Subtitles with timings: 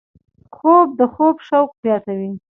[0.55, 2.31] خوب د خوب شوق زیاتوي